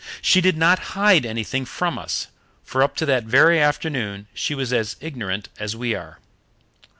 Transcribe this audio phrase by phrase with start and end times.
[0.19, 2.29] She did not hide anything from us,
[2.63, 6.17] for up to that very afternoon she was as ignorant as we are.